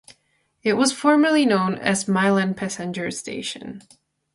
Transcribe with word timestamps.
It 0.63 0.73
was 0.73 0.91
formerly 0.91 1.45
known 1.45 1.75
as 1.75 2.07
Mile 2.07 2.39
End 2.39 2.57
Passenger 2.57 3.11
station. 3.11 3.83